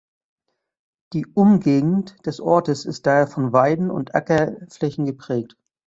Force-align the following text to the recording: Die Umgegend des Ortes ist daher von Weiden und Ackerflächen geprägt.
Die 1.13 1.27
Umgegend 1.27 2.25
des 2.25 2.39
Ortes 2.39 2.85
ist 2.85 3.05
daher 3.05 3.27
von 3.27 3.53
Weiden 3.53 3.91
und 3.91 4.15
Ackerflächen 4.15 5.05
geprägt. 5.05 5.55